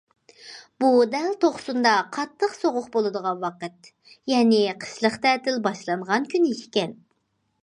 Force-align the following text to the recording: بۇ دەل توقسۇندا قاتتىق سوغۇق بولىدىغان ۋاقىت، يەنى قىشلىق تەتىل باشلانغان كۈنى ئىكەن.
بۇ 0.83 0.87
دەل 1.15 1.35
توقسۇندا 1.43 1.91
قاتتىق 2.17 2.57
سوغۇق 2.61 2.87
بولىدىغان 2.97 3.45
ۋاقىت، 3.45 3.93
يەنى 4.35 4.63
قىشلىق 4.85 5.23
تەتىل 5.29 5.65
باشلانغان 5.71 6.31
كۈنى 6.35 6.57
ئىكەن. 6.61 7.03